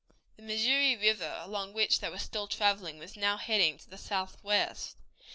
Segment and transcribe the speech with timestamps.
[0.35, 4.97] The Missouri River, along which they were still traveling, was now heading to the southwest.